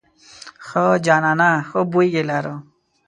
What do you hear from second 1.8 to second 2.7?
بوی یې لاره.